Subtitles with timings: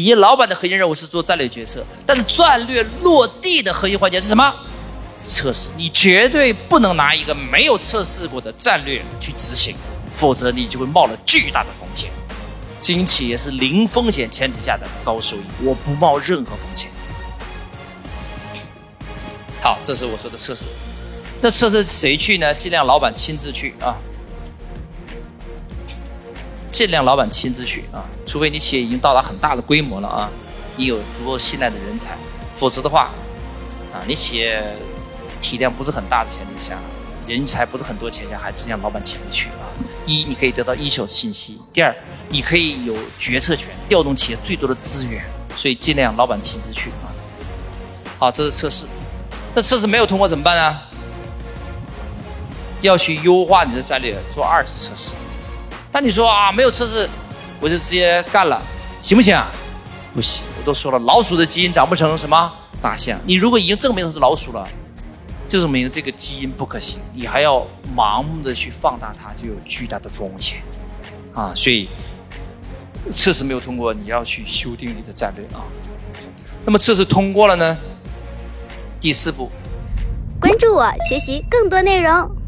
[0.00, 4.50] 企业老板的核心任务是做战略决策，但是战略落地的核心环节是什么？
[5.22, 5.68] 测试。
[5.76, 9.76] 你绝对不能拿一个没有测试过的战略去执行，
[10.10, 12.08] 否则你就会冒了巨大的风险。
[12.80, 16.88] 经营企业是零风险前提下的高收益，我不冒任何风险。
[19.60, 20.64] 好，这是我说的测试。
[21.42, 22.54] 那测试谁去呢？
[22.54, 23.94] 尽量老板亲自去啊，
[26.80, 30.30] 尽量老板亲自去啊，除非你企业已经到达很大的规模了啊，
[30.76, 32.16] 你有足够信赖的人才，
[32.56, 33.10] 否则的话，
[33.92, 34.64] 啊，你企业
[35.42, 36.78] 体量不是很大的前提下，
[37.26, 39.68] 人才不是很多前提下，还尽量老板亲自去啊。
[40.06, 41.94] 一，你可以得到一手信息；第二，
[42.30, 45.22] 你可以有决策权，调动企业最多的资源，
[45.54, 47.12] 所以尽量老板亲自去啊。
[48.18, 48.86] 好，这是测试。
[49.54, 50.80] 那测试没有通过怎么办呢？
[52.80, 55.12] 要去优化你的战略，做二次测试。
[55.92, 57.08] 但你说啊，没有测试，
[57.60, 58.62] 我就直接干了，
[59.00, 59.50] 行不行啊？
[60.14, 63.18] 不行，我都说了，老鼠的基因长不成什么大象。
[63.24, 64.66] 你如果已经证明它是老鼠了，
[65.48, 67.66] 就证明这个基因不可行，你还要
[67.96, 70.58] 盲目的去放大它，就有巨大的风险
[71.34, 71.52] 啊。
[71.54, 71.88] 所以
[73.10, 75.62] 测试没有通过，你要去修订你的战略啊。
[76.64, 77.78] 那么测试通过了呢？
[79.00, 79.50] 第四步，
[80.40, 82.39] 关注我，学习更多内容。